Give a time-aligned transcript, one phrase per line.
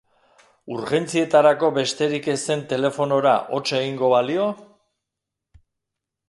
[0.75, 4.49] Urgentzietarako besterik ez zen telefonora hots egingo balio?